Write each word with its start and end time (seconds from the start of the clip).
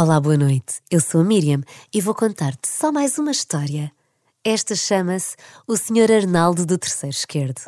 Olá, 0.00 0.20
boa 0.20 0.36
noite. 0.36 0.80
Eu 0.88 1.00
sou 1.00 1.22
a 1.22 1.24
Miriam 1.24 1.60
e 1.92 2.00
vou 2.00 2.14
contar-te 2.14 2.68
só 2.68 2.92
mais 2.92 3.18
uma 3.18 3.32
história. 3.32 3.90
Esta 4.44 4.76
chama-se 4.76 5.34
O 5.66 5.76
Sr. 5.76 6.12
Arnaldo 6.22 6.64
do 6.64 6.78
Terceiro 6.78 7.16
Esquerdo. 7.16 7.62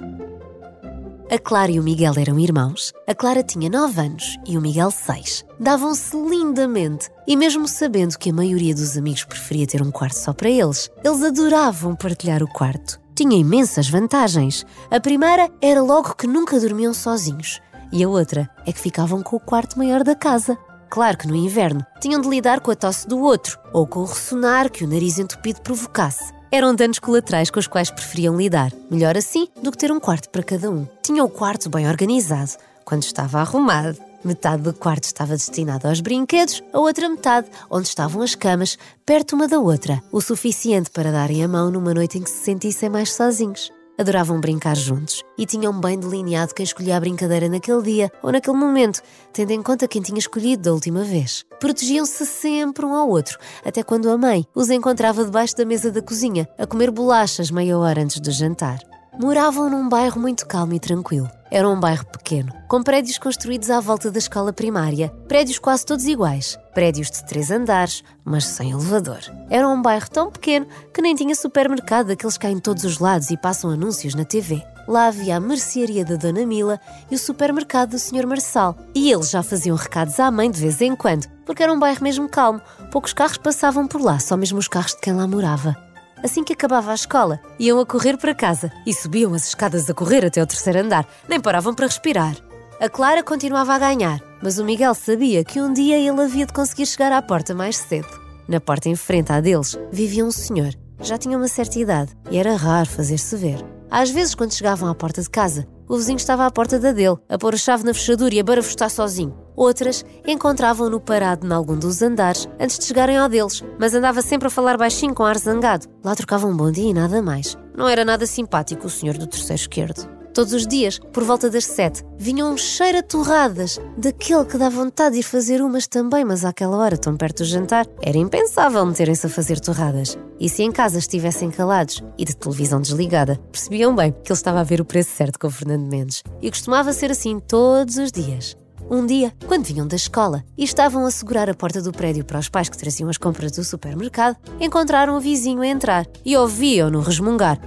A 1.29 1.37
Clara 1.41 1.73
e 1.73 1.81
o 1.81 1.83
Miguel 1.83 2.13
eram 2.17 2.39
irmãos. 2.39 2.93
A 3.05 3.17
Clara 3.17 3.43
tinha 3.43 3.69
9 3.69 4.01
anos 4.01 4.39
e 4.47 4.57
o 4.57 4.61
Miguel 4.61 4.93
6. 4.93 5.45
Davam-se 5.59 6.17
lindamente 6.17 7.11
e, 7.27 7.37
mesmo 7.37 7.67
sabendo 7.67 8.17
que 8.17 8.31
a 8.31 8.33
maioria 8.33 8.77
dos 8.77 8.97
amigos 8.97 9.25
preferia 9.25 9.67
ter 9.67 9.83
um 9.83 9.91
quarto 9.91 10.17
só 10.17 10.33
para 10.33 10.49
eles, 10.49 10.89
eles 11.03 11.25
adoravam 11.25 11.97
partilhar 11.97 12.45
o 12.45 12.53
quarto. 12.53 13.01
Tinha 13.13 13.37
imensas 13.37 13.91
vantagens. 13.91 14.65
A 14.89 15.01
primeira 15.01 15.51
era 15.61 15.83
logo 15.83 16.15
que 16.15 16.29
nunca 16.29 16.61
dormiam 16.61 16.95
sozinhos. 16.95 17.61
E 17.91 18.05
a 18.05 18.09
outra 18.09 18.49
é 18.65 18.73
que 18.73 18.79
ficavam 18.79 19.21
com 19.21 19.35
o 19.35 19.41
quarto 19.41 19.77
maior 19.77 20.05
da 20.05 20.15
casa. 20.15 20.57
Claro 20.91 21.17
que 21.17 21.29
no 21.29 21.37
inverno 21.37 21.87
tinham 22.01 22.21
de 22.21 22.29
lidar 22.29 22.59
com 22.59 22.73
a 22.73 22.75
tosse 22.75 23.07
do 23.07 23.21
outro 23.21 23.57
ou 23.73 23.87
com 23.87 24.01
o 24.01 24.05
ressonar 24.05 24.69
que 24.69 24.85
o 24.85 24.89
nariz 24.89 25.21
entupido 25.21 25.61
provocasse. 25.63 26.35
Eram 26.51 26.75
danos 26.75 26.99
colaterais 26.99 27.49
com 27.49 27.61
os 27.61 27.69
quais 27.69 27.93
preferiam 27.93 28.37
lidar. 28.37 28.73
Melhor 28.91 29.17
assim 29.17 29.47
do 29.63 29.71
que 29.71 29.79
ter 29.79 29.93
um 29.93 30.01
quarto 30.01 30.29
para 30.31 30.43
cada 30.43 30.69
um. 30.69 30.89
Tinham 31.01 31.27
o 31.27 31.31
quarto 31.31 31.71
bem 31.71 31.89
organizado, 31.89 32.51
quando 32.85 33.05
estava 33.05 33.39
arrumado. 33.39 33.99
Metade 34.25 34.63
do 34.63 34.75
quarto 34.75 35.05
estava 35.05 35.37
destinado 35.37 35.87
aos 35.87 36.01
brinquedos, 36.01 36.61
a 36.73 36.81
outra 36.81 37.09
metade, 37.09 37.49
onde 37.71 37.87
estavam 37.87 38.21
as 38.21 38.35
camas, 38.35 38.77
perto 39.07 39.35
uma 39.35 39.47
da 39.47 39.61
outra, 39.61 40.03
o 40.11 40.21
suficiente 40.21 40.91
para 40.91 41.13
darem 41.13 41.43
a 41.43 41.49
mão 41.49 41.71
numa 41.71 41.95
noite 41.95 42.19
em 42.19 42.23
que 42.23 42.29
se 42.29 42.45
sentissem 42.45 42.91
mais 42.91 43.13
sozinhos 43.13 43.71
adoravam 44.01 44.41
brincar 44.41 44.75
juntos 44.75 45.23
e 45.37 45.45
tinham 45.45 45.79
bem 45.79 45.99
delineado 45.99 46.55
quem 46.55 46.65
escolhia 46.65 46.97
a 46.97 47.01
brincadeira 47.01 47.49
naquele 47.49 47.83
dia 47.83 48.11
ou 48.23 48.33
naquele 48.33 48.57
momento, 48.57 49.03
tendo 49.33 49.51
em 49.51 49.63
conta 49.63 49.87
quem 49.87 50.01
tinha 50.01 50.19
escolhido 50.19 50.63
da 50.63 50.73
última 50.73 51.05
vez. 51.05 51.45
Protegiam-se 51.61 52.25
sempre 52.25 52.87
um 52.87 52.95
ao 52.95 53.09
outro, 53.09 53.39
até 53.65 53.83
quando 53.83 54.09
a 54.09 54.17
mãe 54.17 54.47
os 54.55 54.71
encontrava 54.71 55.25
debaixo 55.25 55.55
da 55.55 55.67
mesa 55.67 55.91
da 55.91 56.01
cozinha, 56.01 56.49
a 56.59 56.67
comer 56.67 56.91
bolachas 56.91 57.51
meia 57.51 57.77
hora 57.79 58.03
antes 58.03 58.19
do 58.21 58.31
jantar. 58.31 58.79
Moravam 59.19 59.69
num 59.69 59.89
bairro 59.89 60.21
muito 60.21 60.47
calmo 60.47 60.73
e 60.73 60.81
tranquilo. 60.81 61.29
Era 61.51 61.69
um 61.69 61.79
bairro 61.79 62.07
pequeno, 62.07 62.53
com 62.69 62.81
prédios 62.81 63.19
construídos 63.19 63.71
à 63.71 63.81
volta 63.81 64.09
da 64.11 64.19
escola 64.19 64.53
primária, 64.53 65.13
prédios 65.27 65.59
quase 65.59 65.85
todos 65.85 66.07
iguais, 66.07 66.57
prédios 66.73 67.11
de 67.11 67.27
três 67.27 67.51
andares, 67.51 68.05
mas 68.25 68.45
sem 68.45 68.71
elevador. 68.71 69.19
Era 69.51 69.69
um 69.69 69.83
bairro 69.83 70.09
tão 70.09 70.31
pequeno 70.31 70.67
que 70.95 71.03
nem 71.03 71.15
tinha 71.15 71.35
supermercado 71.35 72.07
daqueles 72.07 72.39
que 72.39 72.47
há 72.47 72.51
em 72.51 72.61
todos 72.61 72.85
os 72.85 73.01
lados 73.01 73.31
e 73.31 73.37
passam 73.37 73.71
anúncios 73.71 74.15
na 74.15 74.25
TV. 74.25 74.63
Lá 74.87 75.09
havia 75.09 75.37
a 75.37 75.41
mercearia 75.41 76.05
da 76.05 76.15
Dona 76.15 76.47
Mila 76.47 76.81
e 77.11 77.17
o 77.17 77.19
supermercado 77.19 77.91
do 77.91 77.99
Sr. 77.99 78.27
Marçal. 78.27 78.77
E 78.95 79.11
eles 79.11 79.31
já 79.31 79.43
faziam 79.43 79.77
recados 79.77 80.19
à 80.21 80.31
mãe 80.31 80.51
de 80.51 80.61
vez 80.61 80.81
em 80.81 80.95
quando, 80.95 81.27
porque 81.45 81.63
era 81.63 81.73
um 81.73 81.79
bairro 81.79 82.03
mesmo 82.03 82.29
calmo. 82.29 82.61
Poucos 82.93 83.13
carros 83.13 83.39
passavam 83.39 83.89
por 83.89 84.01
lá, 84.01 84.21
só 84.21 84.37
mesmo 84.37 84.59
os 84.59 84.69
carros 84.69 84.93
de 84.93 85.01
quem 85.01 85.13
lá 85.13 85.27
morava. 85.27 85.90
Assim 86.23 86.45
que 86.45 86.53
acabava 86.53 86.91
a 86.91 86.95
escola, 86.95 87.41
iam 87.59 87.81
a 87.81 87.87
correr 87.87 88.19
para 88.19 88.35
casa 88.35 88.71
e 88.87 88.93
subiam 88.93 89.33
as 89.33 89.49
escadas 89.49 89.89
a 89.89 89.95
correr 89.95 90.25
até 90.25 90.41
ao 90.41 90.47
terceiro 90.47 90.81
andar, 90.81 91.07
nem 91.29 91.41
paravam 91.41 91.75
para 91.75 91.87
respirar. 91.87 92.37
A 92.79 92.89
Clara 92.89 93.23
continuava 93.23 93.75
a 93.75 93.79
ganhar, 93.79 94.21
mas 94.43 94.59
o 94.59 94.65
Miguel 94.65 94.95
sabia 94.95 95.45
que 95.45 95.61
um 95.61 95.73
dia 95.73 95.99
ele 95.99 96.21
havia 96.21 96.47
de 96.47 96.53
conseguir 96.53 96.87
chegar 96.87 97.13
à 97.13 97.23
porta 97.23 97.55
mais 97.55 97.77
cedo. 97.77 98.09
Na 98.47 98.61
porta 98.61 98.89
em 98.89 98.97
frente 98.97 99.33
à 99.33 99.41
deles 99.41 99.79
vivia 99.91 100.25
um 100.25 100.31
senhor. 100.31 100.75
Já 101.01 101.17
tinha 101.17 101.39
uma 101.39 101.49
certa 101.49 101.79
idade 101.79 102.13
e 102.31 102.37
era 102.37 102.55
raro 102.55 102.89
fazer-se 102.89 103.35
ver. 103.37 103.65
Às 103.91 104.11
vezes, 104.11 104.35
quando 104.35 104.55
chegavam 104.55 104.89
à 104.89 104.95
porta 104.95 105.23
de 105.23 105.31
casa, 105.31 105.67
o 105.89 105.97
vizinho 105.97 106.17
estava 106.17 106.47
à 106.47 106.51
porta 106.51 106.79
da 106.79 106.93
dele, 106.93 107.17
a 107.29 107.39
pôr 107.39 107.55
a 107.55 107.59
chave 107.59 107.85
na 107.85 107.95
fechadura 107.95 108.35
e 108.35 108.41
a 108.41 108.45
barafustar 108.45 108.91
sozinho. 108.91 109.35
Outras 109.57 110.05
encontravam-no 110.27 111.01
parado 111.01 111.47
em 111.47 111.53
algum 111.53 111.77
dos 111.77 112.03
andares 112.03 112.49
antes 112.59 112.79
de 112.79 112.85
chegarem 112.85 113.17
ao 113.17 113.29
deles, 113.29 113.63
mas 113.79 113.95
andava 113.95 114.23
sempre 114.23 114.49
a 114.49 114.51
falar 114.51 114.77
baixinho 114.77 115.15
com 115.15 115.25
ar 115.25 115.39
zangado. 115.39 115.87
Lá 116.03 116.15
trocavam 116.15 116.51
um 116.51 116.57
bom 116.57 116.71
dia 116.71 116.91
e 116.91 116.95
nada 116.95 117.21
mais. 117.21 117.57
Não 117.77 117.89
era 117.89 118.05
nada 118.05 118.27
simpático 118.27 118.87
o 118.87 118.91
senhor 118.91 119.17
do 119.17 119.27
terceiro 119.27 119.61
esquerdo. 119.61 120.21
Todos 120.33 120.53
os 120.53 120.67
dias, 120.67 121.01
por 121.13 121.25
volta 121.25 121.51
das 121.51 121.65
sete, 121.65 122.05
vinham 122.17 122.53
um 122.53 122.57
cheiro 122.57 122.99
a 122.99 123.03
torradas, 123.03 123.81
daquele 123.97 124.45
que 124.45 124.57
dá 124.57 124.69
vontade 124.69 125.15
de 125.15 125.21
ir 125.21 125.25
fazer 125.25 125.61
umas 125.61 125.89
também, 125.89 126.25
mas 126.25 126.45
àquela 126.45 126.77
hora, 126.77 126.97
tão 126.97 127.17
perto 127.17 127.39
do 127.39 127.45
jantar, 127.45 127.87
era 128.01 128.17
impensável 128.17 128.87
meterem-se 128.87 129.27
a 129.27 129.31
fazer 129.31 129.59
torradas. 129.59 130.17
E 130.39 130.49
se 130.49 130.63
em 130.63 130.71
casa 130.71 130.99
estivessem 130.99 131.51
calados 131.51 132.03
e 132.17 132.25
de 132.25 132.37
televisão 132.37 132.81
desligada, 132.81 133.41
percebiam 133.51 133.95
bem 133.95 134.13
que 134.13 134.31
ele 134.31 134.39
estava 134.39 134.61
a 134.61 134.65
ver 134.65 134.81
o 134.81 134.85
preço 134.85 135.11
certo 135.17 135.39
com 135.39 135.49
o 135.49 135.51
Fernando 135.51 135.89
Mendes. 135.89 136.23
E 136.41 136.49
costumava 136.49 136.93
ser 136.93 137.11
assim 137.11 137.41
todos 137.41 137.97
os 137.97 138.13
dias. 138.13 138.57
Um 138.93 139.07
dia, 139.07 139.33
quando 139.47 139.67
vinham 139.67 139.87
da 139.87 139.95
escola 139.95 140.43
e 140.59 140.65
estavam 140.65 141.07
a 141.07 141.13
segurar 141.13 141.49
a 141.49 141.55
porta 141.55 141.81
do 141.81 141.93
prédio 141.93 142.25
para 142.25 142.41
os 142.41 142.49
pais 142.49 142.69
que 142.69 142.77
traziam 142.77 143.09
as 143.09 143.17
compras 143.17 143.53
do 143.53 143.63
supermercado, 143.63 144.37
encontraram 144.59 145.17
o 145.17 145.21
vizinho 145.21 145.63
a 145.63 145.67
entrar 145.69 146.05
e 146.25 146.37
ouviam-no 146.37 147.01
resmungar. 147.01 147.61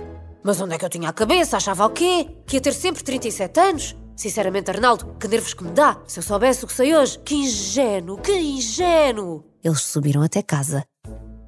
Mas 0.44 0.60
onde 0.60 0.76
é 0.76 0.78
que 0.78 0.84
eu 0.84 0.90
tinha 0.90 1.08
a 1.08 1.14
cabeça? 1.14 1.56
Achava 1.56 1.86
o 1.86 1.92
quê? 1.92 2.28
Que 2.46 2.58
ia 2.58 2.62
ter 2.62 2.74
sempre 2.74 3.02
37 3.02 3.58
anos? 3.58 3.96
Sinceramente, 4.18 4.70
Arnaldo, 4.70 5.16
que 5.18 5.30
nervos 5.30 5.54
que 5.54 5.64
me 5.64 5.72
dá! 5.72 5.98
Se 6.06 6.20
eu 6.20 6.24
soubesse 6.24 6.66
o 6.66 6.68
que 6.68 6.74
sei 6.74 6.94
hoje! 6.94 7.18
Que 7.20 7.36
ingênuo! 7.36 8.18
Que 8.18 8.38
ingênuo! 8.38 9.46
Eles 9.64 9.80
subiram 9.80 10.22
até 10.22 10.42
casa. 10.42 10.84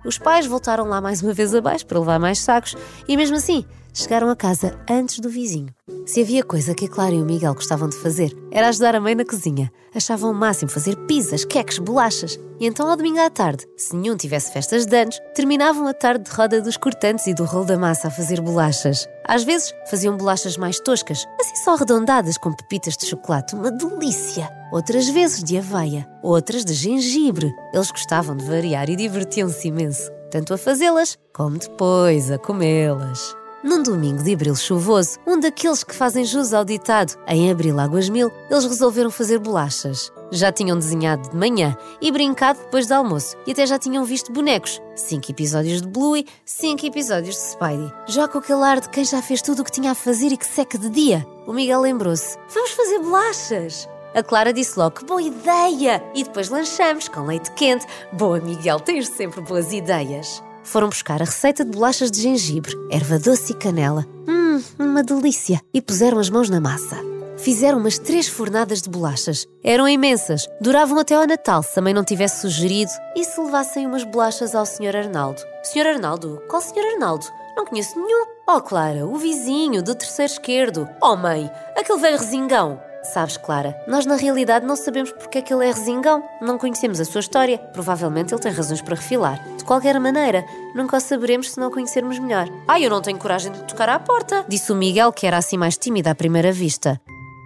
Os 0.05 0.17
pais 0.17 0.45
voltaram 0.45 0.85
lá 0.85 1.01
mais 1.01 1.21
uma 1.21 1.33
vez 1.33 1.53
abaixo 1.53 1.85
para 1.85 1.99
levar 1.99 2.17
mais 2.17 2.39
sacos 2.39 2.77
e, 3.09 3.17
mesmo 3.17 3.35
assim, 3.35 3.65
chegaram 3.95 4.29
a 4.29 4.35
casa 4.35 4.77
antes 4.89 5.19
do 5.19 5.29
vizinho. 5.29 5.73
Se 6.05 6.21
havia 6.21 6.43
coisa 6.43 6.75
que 6.75 6.85
a 6.85 6.89
Clara 6.89 7.15
e 7.15 7.21
o 7.21 7.25
Miguel 7.25 7.55
gostavam 7.55 7.89
de 7.89 7.95
fazer, 7.95 8.35
era 8.51 8.67
ajudar 8.67 8.93
a 8.93 8.99
mãe 8.99 9.15
na 9.15 9.25
cozinha. 9.25 9.71
Achavam 9.95 10.31
o 10.31 10.35
máximo 10.35 10.69
fazer 10.69 10.95
pizzas, 11.07 11.45
queques, 11.45 11.79
bolachas. 11.79 12.37
E 12.59 12.67
então, 12.67 12.87
ao 12.87 12.95
domingo 12.95 13.19
à 13.19 13.29
tarde, 13.29 13.65
se 13.75 13.95
nenhum 13.95 14.15
tivesse 14.15 14.51
festas 14.51 14.85
de 14.85 14.95
anos, 14.95 15.19
terminavam 15.33 15.87
a 15.87 15.93
tarde 15.93 16.25
de 16.25 16.35
roda 16.35 16.61
dos 16.61 16.77
cortantes 16.77 17.25
e 17.27 17.33
do 17.33 17.45
rolo 17.45 17.65
da 17.65 17.77
massa 17.77 18.09
a 18.09 18.11
fazer 18.11 18.41
bolachas. 18.41 19.07
Às 19.25 19.43
vezes, 19.43 19.73
faziam 19.89 20.15
bolachas 20.15 20.57
mais 20.57 20.79
toscas, 20.79 21.25
assim 21.39 21.55
só 21.63 21.73
arredondadas 21.73 22.37
com 22.37 22.53
pepitas 22.53 22.97
de 22.97 23.07
chocolate, 23.07 23.55
uma 23.55 23.71
delícia. 23.71 24.49
Outras 24.71 25.07
vezes 25.07 25.43
de 25.43 25.57
aveia, 25.57 26.07
outras 26.21 26.65
de 26.65 26.73
gengibre. 26.73 27.53
Eles 27.73 27.89
gostavam 27.89 28.35
de 28.35 28.45
variar 28.45 28.89
e 28.89 28.95
divertiam-se 28.95 29.69
imenso, 29.69 30.11
tanto 30.29 30.53
a 30.53 30.57
fazê-las 30.57 31.17
como 31.33 31.57
depois 31.57 32.29
a 32.29 32.37
comê-las. 32.37 33.35
Num 33.65 33.81
domingo 33.81 34.21
de 34.21 34.31
abril 34.31 34.55
chuvoso, 34.55 35.17
um 35.25 35.39
daqueles 35.39 35.83
que 35.83 35.95
fazem 35.95 36.23
jus 36.23 36.53
ao 36.53 36.63
ditado 36.63 37.17
em 37.27 37.49
abril 37.49 37.79
águas 37.79 38.07
mil, 38.09 38.31
eles 38.47 38.63
resolveram 38.63 39.09
fazer 39.09 39.39
bolachas. 39.39 40.13
Já 40.31 40.51
tinham 40.51 40.77
desenhado 40.77 41.31
de 41.31 41.35
manhã 41.35 41.75
e 41.99 42.11
brincado 42.11 42.59
depois 42.59 42.85
do 42.85 42.93
almoço, 42.93 43.35
e 43.47 43.53
até 43.53 43.65
já 43.65 43.79
tinham 43.79 44.05
visto 44.05 44.31
bonecos. 44.31 44.79
Cinco 44.95 45.31
episódios 45.31 45.81
de 45.81 45.87
Bluey, 45.87 46.27
cinco 46.45 46.85
episódios 46.85 47.35
de 47.37 47.41
Spidey. 47.41 47.91
Já 48.07 48.27
com 48.27 48.37
aquele 48.37 48.61
ar 48.61 48.79
de 48.79 48.89
quem 48.89 49.03
já 49.03 49.19
fez 49.19 49.41
tudo 49.41 49.63
o 49.63 49.65
que 49.65 49.71
tinha 49.71 49.89
a 49.89 49.95
fazer 49.95 50.31
e 50.31 50.37
que 50.37 50.45
seca 50.45 50.77
de 50.77 50.87
dia. 50.87 51.25
O 51.47 51.51
Miguel 51.51 51.81
lembrou-se: 51.81 52.37
Vamos 52.53 52.69
fazer 52.69 52.99
bolachas! 52.99 53.89
A 54.13 54.21
Clara 54.21 54.53
disse 54.53 54.77
logo 54.77 55.03
boa 55.07 55.23
ideia! 55.23 56.03
E 56.13 56.23
depois 56.23 56.49
lanchamos 56.49 57.07
com 57.07 57.25
leite 57.25 57.49
quente. 57.53 57.87
Boa, 58.13 58.39
Miguel, 58.39 58.79
tens 58.79 59.07
sempre 59.07 59.41
boas 59.41 59.73
ideias 59.73 60.43
foram 60.65 60.89
buscar 60.89 61.21
a 61.21 61.25
receita 61.25 61.63
de 61.63 61.71
bolachas 61.71 62.11
de 62.11 62.21
gengibre, 62.21 62.75
erva 62.91 63.17
doce 63.17 63.53
e 63.53 63.55
canela. 63.55 64.05
Hum, 64.27 64.61
uma 64.77 65.03
delícia! 65.03 65.61
E 65.73 65.81
puseram 65.81 66.19
as 66.19 66.29
mãos 66.29 66.49
na 66.49 66.59
massa. 66.59 66.97
Fizeram 67.37 67.77
umas 67.77 67.99
três 67.99 68.27
fornadas 68.27 68.81
de 68.81 68.89
bolachas. 68.89 69.45
Eram 69.63 69.87
imensas, 69.87 70.47
duravam 70.59 70.97
até 70.97 71.15
ao 71.15 71.27
Natal 71.27 71.61
se 71.61 71.77
a 71.77 71.81
mãe 71.81 71.93
não 71.93 72.03
tivesse 72.03 72.41
sugerido. 72.41 72.91
E 73.15 73.23
se 73.23 73.39
levassem 73.39 73.85
umas 73.85 74.03
bolachas 74.03 74.55
ao 74.55 74.65
Sr. 74.65 74.95
Arnaldo? 74.95 75.41
Sr. 75.63 75.87
Arnaldo? 75.87 76.41
Qual 76.47 76.61
Sr. 76.61 76.93
Arnaldo? 76.93 77.25
Não 77.55 77.65
conheço 77.65 77.95
nenhum. 77.99 78.25
Oh, 78.47 78.61
Clara, 78.61 79.05
o 79.05 79.15
vizinho 79.17 79.83
do 79.83 79.95
terceiro 79.95 80.31
esquerdo. 80.31 80.89
Oh, 81.01 81.15
mãe, 81.15 81.49
aquele 81.77 81.99
velho 81.99 82.17
resingão. 82.17 82.81
Sabes, 83.13 83.37
Clara, 83.37 83.75
nós 83.87 84.05
na 84.05 84.15
realidade 84.15 84.65
não 84.65 84.75
sabemos 84.75 85.11
porque 85.11 85.37
é 85.37 85.41
que 85.41 85.53
ele 85.53 85.65
é 85.65 85.71
resingão. 85.71 86.23
Não 86.41 86.57
conhecemos 86.57 86.99
a 86.99 87.05
sua 87.05 87.19
história. 87.19 87.57
Provavelmente 87.57 88.33
ele 88.33 88.41
tem 88.41 88.51
razões 88.51 88.81
para 88.81 88.95
refilar. 88.95 89.41
De 89.57 89.63
qualquer 89.63 89.99
maneira, 89.99 90.43
nunca 90.73 90.97
o 90.97 90.99
saberemos 90.99 91.51
se 91.51 91.59
não 91.59 91.69
conhecermos 91.69 92.17
melhor. 92.17 92.49
Ai, 92.67 92.85
eu 92.85 92.89
não 92.89 93.01
tenho 93.01 93.19
coragem 93.19 93.51
de 93.51 93.63
tocar 93.63 93.89
à 93.89 93.99
porta, 93.99 94.43
disse 94.47 94.71
o 94.71 94.75
Miguel, 94.75 95.13
que 95.13 95.27
era 95.27 95.37
assim 95.37 95.57
mais 95.57 95.77
tímido 95.77 96.09
à 96.09 96.15
primeira 96.15 96.51
vista. 96.51 96.99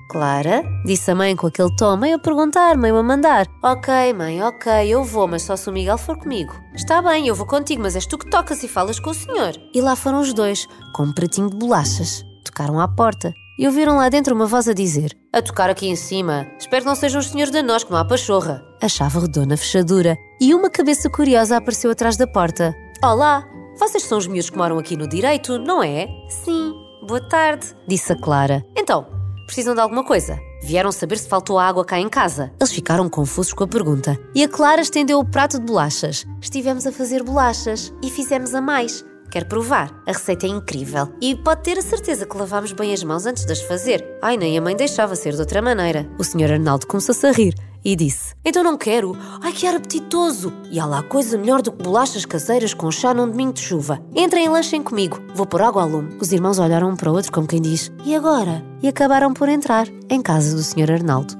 Clara, 0.09 0.63
disse 0.85 1.11
a 1.11 1.15
mãe 1.15 1.35
com 1.35 1.47
aquele 1.47 1.75
tom, 1.75 1.95
meio 1.97 2.15
a 2.15 2.19
perguntar, 2.19 2.75
meio 2.75 2.97
a 2.97 3.03
mandar. 3.03 3.45
Ok, 3.63 4.13
mãe, 4.13 4.41
ok, 4.41 4.88
eu 4.88 5.03
vou, 5.03 5.27
mas 5.27 5.44
só 5.44 5.56
se 5.56 5.69
o 5.69 5.73
Miguel 5.73 6.00
for 6.00 6.17
comigo. 6.17 6.53
Está 6.73 7.01
bem, 7.01 7.27
eu 7.27 7.35
vou 7.35 7.45
contigo, 7.45 7.83
mas 7.83 7.95
és 7.95 8.07
tu 8.07 8.17
que 8.17 8.29
tocas 8.29 8.63
e 8.63 8.67
falas 8.67 9.00
com 9.00 9.11
o 9.11 9.13
senhor. 9.13 9.53
E 9.73 9.81
lá 9.81 9.95
foram 9.95 10.21
os 10.21 10.33
dois, 10.33 10.67
com 10.95 11.03
um 11.03 11.13
pratinho 11.13 11.50
de 11.50 11.57
bolachas. 11.57 12.25
Tocaram 12.44 12.79
à 12.79 12.88
porta 12.88 13.31
e 13.59 13.67
ouviram 13.67 13.97
lá 13.97 14.07
dentro 14.07 14.33
uma 14.33 14.45
voz 14.45 14.69
a 14.69 14.73
dizer: 14.73 15.15
A 15.33 15.41
tocar 15.41 15.69
aqui 15.69 15.88
em 15.88 15.95
cima. 15.95 16.47
Espero 16.57 16.83
que 16.83 16.88
não 16.88 16.95
sejam 16.95 17.19
os 17.19 17.27
senhores 17.27 17.51
de 17.51 17.61
nós, 17.61 17.83
que 17.83 17.91
não 17.91 17.97
há 17.97 18.06
pachorra. 18.06 18.63
A 18.81 18.88
chave 18.88 19.19
rodou 19.19 19.45
na 19.45 19.57
fechadura 19.57 20.17
e 20.39 20.56
uma 20.56 20.69
cabeça 20.69 21.09
curiosa 21.09 21.57
apareceu 21.57 21.91
atrás 21.91 22.15
da 22.15 22.25
porta. 22.25 22.73
Olá, 23.03 23.45
vocês 23.77 24.03
são 24.03 24.17
os 24.17 24.27
miúdos 24.27 24.50
que 24.50 24.57
moram 24.57 24.79
aqui 24.79 24.95
no 24.95 25.09
direito, 25.09 25.59
não 25.59 25.83
é? 25.83 26.07
Sim, 26.29 26.73
boa 27.06 27.19
tarde, 27.27 27.75
disse 27.85 28.13
a 28.13 28.15
Clara. 28.15 28.65
Então, 28.77 29.06
precisam 29.45 29.75
de 29.75 29.81
alguma 29.81 30.06
coisa? 30.06 30.39
Vieram 30.63 30.91
saber 30.91 31.17
se 31.17 31.27
faltou 31.27 31.59
água 31.59 31.83
cá 31.83 32.00
em 32.00 32.07
casa. 32.07 32.53
Eles 32.59 32.71
ficaram 32.71 33.09
confusos 33.09 33.53
com 33.53 33.65
a 33.65 33.67
pergunta. 33.67 34.17
E 34.33 34.41
a 34.41 34.47
Clara 34.47 34.81
estendeu 34.81 35.19
o 35.19 35.25
prato 35.25 35.59
de 35.59 35.65
bolachas. 35.65 36.25
Estivemos 36.41 36.88
a 36.88 36.91
fazer 36.94 37.23
bolachas 37.23 37.94
e 38.01 38.09
fizemos 38.09 38.53
a 38.53 38.61
mais. 38.61 39.03
Quer 39.29 39.45
provar? 39.45 39.91
A 40.07 40.11
receita 40.11 40.47
é 40.47 40.49
incrível 40.49 41.07
e 41.21 41.35
pode 41.35 41.61
ter 41.61 41.77
a 41.77 41.81
certeza 41.81 42.25
que 42.25 42.37
lavámos 42.37 42.71
bem 42.71 42.93
as 42.93 43.03
mãos 43.03 43.25
antes 43.25 43.45
de 43.45 43.51
as 43.51 43.61
fazer. 43.61 44.03
Ai, 44.21 44.37
nem 44.37 44.57
a 44.57 44.61
mãe 44.61 44.75
deixava 44.75 45.15
ser 45.15 45.33
de 45.33 45.39
outra 45.39 45.61
maneira. 45.61 46.09
O 46.17 46.23
Sr. 46.23 46.53
Arnaldo 46.53 46.87
começou-se 46.87 47.25
a 47.27 47.31
rir 47.31 47.53
e 47.85 47.95
disse: 47.95 48.33
Então 48.43 48.63
não 48.63 48.77
quero. 48.77 49.15
Ai, 49.41 49.51
que 49.51 49.67
ar 49.67 49.75
apetitoso! 49.75 50.51
E 50.71 50.79
há 50.79 50.85
lá 50.85 51.03
coisa 51.03 51.37
melhor 51.37 51.61
do 51.61 51.71
que 51.71 51.83
bolachas 51.83 52.25
caseiras 52.25 52.73
com 52.73 52.91
chá 52.91 53.13
num 53.13 53.29
domingo 53.29 53.53
de 53.53 53.61
chuva. 53.61 54.01
Entrem 54.15 54.45
e 54.45 54.49
lanchem 54.49 54.81
comigo. 54.81 55.21
Vou 55.35 55.45
pôr 55.45 55.61
água 55.61 55.83
ao 55.83 55.89
lume. 55.89 56.17
Os 56.19 56.31
irmãos 56.31 56.57
olharam 56.57 56.89
um 56.89 56.95
para 56.95 57.11
o 57.11 57.15
outro 57.15 57.31
como 57.31 57.47
quem 57.47 57.61
diz: 57.61 57.91
E 58.05 58.15
agora? 58.15 58.63
E 58.81 58.87
acabaram 58.87 59.33
por 59.33 59.47
entrar 59.47 59.87
em 60.09 60.21
casa 60.21 60.55
do 60.55 60.63
Sr. 60.63 60.91
Arnaldo. 60.91 61.37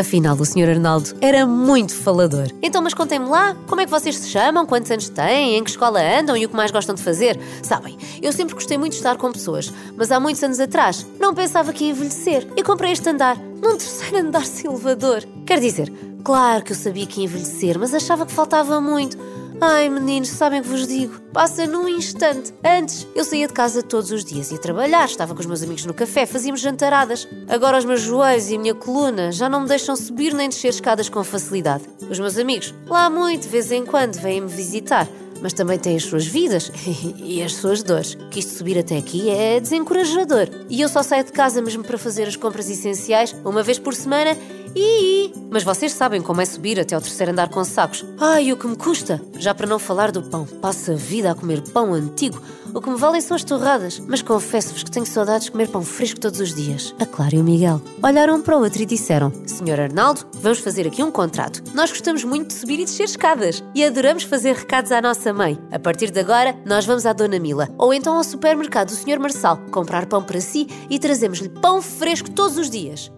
Afinal, 0.00 0.34
o 0.34 0.46
Sr. 0.46 0.70
Arnaldo 0.70 1.14
era 1.20 1.44
muito 1.44 1.94
falador. 1.94 2.46
Então, 2.62 2.80
mas 2.80 2.94
contem-me 2.94 3.28
lá, 3.28 3.54
como 3.66 3.82
é 3.82 3.84
que 3.84 3.90
vocês 3.90 4.16
se 4.16 4.30
chamam, 4.30 4.64
quantos 4.64 4.90
anos 4.90 5.10
têm, 5.10 5.58
em 5.58 5.62
que 5.62 5.68
escola 5.68 6.00
andam 6.00 6.34
e 6.34 6.46
o 6.46 6.48
que 6.48 6.56
mais 6.56 6.70
gostam 6.70 6.94
de 6.94 7.02
fazer? 7.02 7.38
Sabem, 7.62 7.98
eu 8.22 8.32
sempre 8.32 8.54
gostei 8.54 8.78
muito 8.78 8.92
de 8.92 8.98
estar 8.98 9.18
com 9.18 9.30
pessoas, 9.30 9.70
mas 9.94 10.10
há 10.10 10.18
muitos 10.18 10.42
anos 10.42 10.58
atrás 10.58 11.06
não 11.20 11.34
pensava 11.34 11.70
que 11.70 11.84
ia 11.84 11.90
envelhecer 11.90 12.48
e 12.56 12.62
comprei 12.62 12.92
este 12.92 13.10
andar, 13.10 13.36
num 13.36 13.76
terceiro 13.76 14.26
andar 14.26 14.46
sem 14.48 14.70
elevador. 14.70 15.22
Quer 15.44 15.60
dizer, 15.60 15.92
claro 16.24 16.64
que 16.64 16.72
eu 16.72 16.76
sabia 16.76 17.06
que 17.06 17.20
ia 17.20 17.26
envelhecer, 17.26 17.78
mas 17.78 17.92
achava 17.92 18.24
que 18.24 18.32
faltava 18.32 18.80
muito. 18.80 19.18
Ai, 19.62 19.90
meninos, 19.90 20.30
sabem 20.30 20.60
o 20.60 20.62
que 20.62 20.70
vos 20.70 20.86
digo? 20.88 21.20
Passa 21.34 21.66
num 21.66 21.86
instante. 21.86 22.54
Antes, 22.64 23.06
eu 23.14 23.22
saía 23.22 23.46
de 23.46 23.52
casa 23.52 23.82
todos 23.82 24.10
os 24.10 24.24
dias, 24.24 24.50
ia 24.50 24.56
trabalhar, 24.56 25.04
estava 25.04 25.34
com 25.34 25.40
os 25.40 25.44
meus 25.44 25.62
amigos 25.62 25.84
no 25.84 25.92
café, 25.92 26.24
fazíamos 26.24 26.62
jantaradas. 26.62 27.28
Agora 27.46 27.76
os 27.76 27.84
meus 27.84 28.00
joelhos 28.00 28.48
e 28.48 28.56
a 28.56 28.58
minha 28.58 28.74
coluna 28.74 29.30
já 29.30 29.50
não 29.50 29.60
me 29.60 29.68
deixam 29.68 29.94
subir 29.94 30.32
nem 30.32 30.48
descer 30.48 30.68
escadas 30.68 31.10
com 31.10 31.22
facilidade. 31.22 31.84
Os 32.08 32.18
meus 32.18 32.38
amigos, 32.38 32.74
lá 32.86 33.10
muito, 33.10 33.42
de 33.42 33.48
vez 33.48 33.70
em 33.70 33.84
quando, 33.84 34.14
vêm-me 34.18 34.48
visitar 34.48 35.06
mas 35.42 35.52
também 35.52 35.78
têm 35.78 35.96
as 35.96 36.04
suas 36.04 36.26
vidas 36.26 36.70
e 37.16 37.42
as 37.42 37.54
suas 37.54 37.82
dores. 37.82 38.16
Que 38.30 38.40
isto 38.40 38.56
subir 38.56 38.78
até 38.78 38.96
aqui 38.96 39.30
é 39.30 39.60
desencorajador. 39.60 40.48
E 40.68 40.80
eu 40.80 40.88
só 40.88 41.02
saio 41.02 41.24
de 41.24 41.32
casa 41.32 41.60
mesmo 41.62 41.84
para 41.84 41.98
fazer 41.98 42.28
as 42.28 42.36
compras 42.36 42.68
essenciais 42.68 43.34
uma 43.44 43.62
vez 43.62 43.78
por 43.78 43.94
semana 43.94 44.36
e. 44.74 45.32
Mas 45.50 45.64
vocês 45.64 45.92
sabem 45.92 46.22
como 46.22 46.40
é 46.40 46.44
subir 46.44 46.78
até 46.78 46.94
ao 46.94 47.00
terceiro 47.00 47.32
andar 47.32 47.48
com 47.48 47.64
sacos. 47.64 48.04
Ai, 48.18 48.52
o 48.52 48.56
que 48.56 48.66
me 48.66 48.76
custa! 48.76 49.20
Já 49.38 49.54
para 49.54 49.66
não 49.66 49.78
falar 49.78 50.12
do 50.12 50.22
pão. 50.22 50.46
Passo 50.46 50.92
a 50.92 50.94
vida 50.94 51.30
a 51.30 51.34
comer 51.34 51.60
pão 51.72 51.92
antigo. 51.92 52.40
O 52.72 52.80
que 52.80 52.88
me 52.88 52.96
valem 52.96 53.20
são 53.20 53.34
as 53.34 53.44
torradas. 53.44 54.00
Mas 54.06 54.22
confesso-vos 54.22 54.82
que 54.82 54.90
tenho 54.90 55.06
saudades 55.06 55.46
de 55.46 55.52
comer 55.52 55.68
pão 55.68 55.82
fresco 55.82 56.20
todos 56.20 56.40
os 56.40 56.54
dias. 56.54 56.94
A 57.00 57.06
Clara 57.06 57.34
e 57.34 57.38
o 57.38 57.44
Miguel 57.44 57.80
olharam 58.02 58.36
um 58.36 58.42
para 58.42 58.56
o 58.56 58.62
outro 58.62 58.82
e 58.82 58.86
disseram: 58.86 59.32
Senhor 59.46 59.80
Arnaldo, 59.80 60.26
vamos 60.34 60.60
fazer 60.60 60.86
aqui 60.86 61.02
um 61.02 61.10
contrato. 61.10 61.62
Nós 61.74 61.90
gostamos 61.90 62.24
muito 62.24 62.48
de 62.48 62.54
subir 62.54 62.80
e 62.80 62.84
descer 62.84 63.04
escadas. 63.04 63.62
E 63.74 63.84
adoramos 63.84 64.22
fazer 64.22 64.54
recados 64.54 64.92
à 64.92 65.00
nossa 65.00 65.32
mãe. 65.32 65.58
A 65.72 65.78
partir 65.78 66.10
de 66.10 66.20
agora, 66.20 66.56
nós 66.64 66.86
vamos 66.86 67.06
à 67.06 67.12
Dona 67.12 67.38
Mila. 67.38 67.68
Ou 67.76 67.92
então 67.92 68.16
ao 68.16 68.24
supermercado 68.24 68.88
do 68.88 68.94
Senhor 68.94 69.18
Marçal 69.18 69.58
comprar 69.70 70.06
pão 70.06 70.22
para 70.22 70.40
si 70.40 70.66
e 70.88 70.98
trazemos-lhe 70.98 71.48
pão 71.48 71.82
fresco 71.82 72.30
todos 72.30 72.56
os 72.56 72.70
dias. 72.70 73.10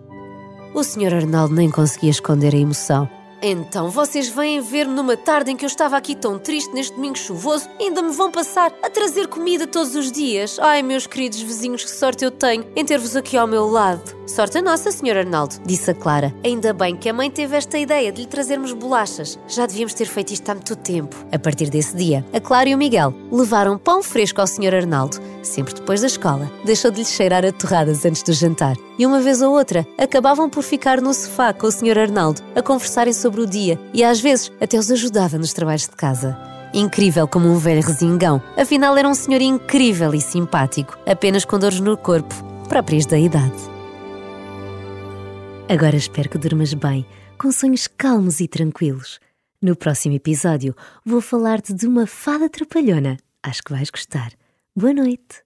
O 0.75 0.83
Sr. 0.83 1.15
Arnaldo 1.15 1.55
nem 1.55 1.71
conseguia 1.71 2.11
esconder 2.11 2.55
a 2.55 2.59
emoção. 2.59 3.22
Então, 3.45 3.91
vocês 3.91 4.29
vêm 4.29 4.61
ver-me 4.61 4.95
numa 4.95 5.17
tarde 5.17 5.51
em 5.51 5.57
que 5.57 5.65
eu 5.65 5.67
estava 5.67 5.97
aqui 5.97 6.15
tão 6.15 6.39
triste 6.39 6.73
neste 6.73 6.95
domingo 6.95 7.19
chuvoso 7.19 7.69
ainda 7.81 8.01
me 8.01 8.13
vão 8.13 8.31
passar 8.31 8.73
a 8.81 8.89
trazer 8.89 9.27
comida 9.27 9.67
todos 9.67 9.97
os 9.97 10.13
dias. 10.13 10.61
Ai, 10.61 10.81
meus 10.81 11.09
queridos 11.09 11.41
vizinhos, 11.41 11.83
que 11.83 11.91
sorte 11.91 12.25
eu 12.25 12.31
tenho 12.31 12.65
em 12.77 12.85
ter-vos 12.85 13.17
aqui 13.17 13.37
ao 13.37 13.49
meu 13.49 13.67
lado. 13.67 14.22
Sorte 14.27 14.59
a 14.59 14.63
nossa, 14.63 14.93
Sr. 14.93 15.19
Arnaldo, 15.19 15.57
disse 15.67 15.91
a 15.91 15.95
Clara. 15.95 16.33
Ainda 16.45 16.73
bem 16.73 16.97
que 16.97 17.09
a 17.09 17.13
mãe 17.13 17.29
teve 17.29 17.57
esta 17.57 17.77
ideia 17.77 18.13
de 18.13 18.23
lhe 18.23 18.27
trazermos 18.27 18.73
bolachas. 18.73 19.39
Já 19.49 19.67
devíamos 19.67 19.95
ter 19.95 20.07
feito 20.07 20.33
isto 20.33 20.49
há 20.49 20.55
muito 20.55 20.77
tempo. 20.77 21.17
A 21.33 21.39
partir 21.39 21.69
desse 21.69 21.97
dia, 21.97 22.25
a 22.33 22.41
Clara 22.41 22.69
e 22.69 22.75
o 22.75 22.79
Miguel 22.79 23.13
levaram 23.33 23.77
pão 23.77 24.03
fresco 24.03 24.41
ao 24.41 24.47
Sr. 24.47 24.75
Arnaldo, 24.77 25.19
sempre 25.43 25.75
depois 25.75 26.03
da 26.03 26.07
escola. 26.07 26.51
Deixou 26.65 26.91
de 26.91 27.01
lhe 27.01 27.05
cheirar 27.05 27.45
a 27.45 27.51
torradas 27.51 28.05
antes 28.05 28.23
do 28.23 28.33
jantar. 28.33 28.77
E 28.97 29.05
uma 29.05 29.21
vez 29.21 29.43
ou 29.43 29.53
outra, 29.53 29.87
acabavam 29.99 30.49
por 30.49 30.63
ficar 30.63 31.01
no 31.01 31.13
sofá 31.13 31.53
com 31.53 31.67
o 31.67 31.73
Sr. 31.73 31.99
Arnaldo, 31.99 32.43
a 32.55 32.63
conversarem 32.63 33.13
sobre 33.13 33.41
o 33.41 33.47
dia 33.47 33.79
e 33.93 34.05
às 34.05 34.21
vezes 34.21 34.53
até 34.61 34.79
os 34.79 34.91
ajudava 34.91 35.37
nos 35.37 35.53
trabalhos 35.53 35.89
de 35.89 35.97
casa. 35.97 36.39
Incrível 36.73 37.27
como 37.27 37.49
um 37.49 37.59
velho 37.59 37.83
resingão. 37.83 38.41
Afinal, 38.57 38.97
era 38.97 39.09
um 39.09 39.15
senhor 39.15 39.43
incrível 39.43 40.15
e 40.15 40.21
simpático, 40.21 40.97
apenas 41.07 41.45
com 41.45 41.59
dores 41.59 41.81
no 41.81 41.97
corpo, 41.97 42.35
próprias 42.69 43.05
da 43.05 43.19
idade. 43.19 43.72
Agora 45.73 45.97
espero 45.97 46.29
que 46.29 46.37
durmas 46.37 46.75
bem, 46.75 47.07
com 47.39 47.51
sonhos 47.51 47.87
calmos 47.87 48.41
e 48.41 48.47
tranquilos. 48.47 49.19
No 49.59 49.75
próximo 49.75 50.15
episódio, 50.15 50.77
vou 51.03 51.23
falar-te 51.23 51.73
de 51.73 51.87
uma 51.87 52.07
fada 52.07 52.47
trapalhona. 52.51 53.17
Acho 53.43 53.63
que 53.63 53.73
vais 53.73 53.89
gostar. 53.89 54.33
Boa 54.77 54.93
noite. 54.93 55.43